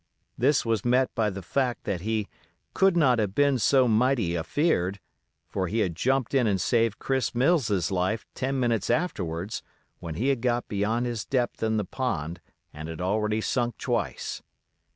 [0.35, 2.27] This was met by the fact that he
[2.73, 4.99] "could not have been so mighty afeared,"
[5.47, 9.61] for he had jumped in and saved Chris Mills's life ten minutes afterward,
[9.99, 12.41] when he got beyond his depth in the pond
[12.73, 14.41] and had already sunk twice.